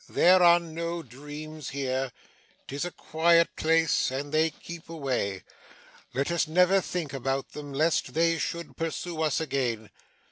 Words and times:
There 0.09 0.41
are 0.41 0.59
no 0.59 1.03
dreams 1.03 1.69
here. 1.69 2.11
'Tis 2.67 2.85
a 2.85 2.89
quiet 2.89 3.55
place, 3.55 4.09
and 4.09 4.31
they 4.31 4.49
keep 4.49 4.89
away. 4.89 5.43
Let 6.15 6.31
us 6.31 6.47
never 6.47 6.81
think 6.81 7.13
about 7.13 7.51
them, 7.51 7.71
lest 7.71 8.15
they 8.15 8.39
should 8.39 8.75
pursue 8.75 9.21
us 9.21 9.39
again. 9.39 9.91